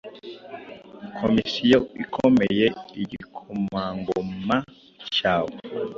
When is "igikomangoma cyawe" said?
3.01-5.53